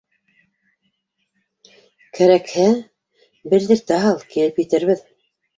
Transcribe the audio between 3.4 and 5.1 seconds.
белдертә һал, килеп етербеҙ